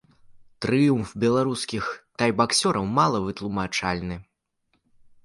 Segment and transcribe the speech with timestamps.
[0.65, 1.83] Трыумф беларускіх
[2.21, 4.15] тайбаксёраў мала вытлумачальны.